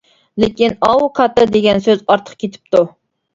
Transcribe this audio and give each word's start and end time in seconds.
لېكىن 0.43 0.71
ئاۋۇ 0.87 1.09
«كاتتا» 1.19 1.43
دېگەن 1.57 1.83
سۆز 1.89 2.03
ئارتۇق 2.09 2.41
كېتىپتۇ. 2.45 2.83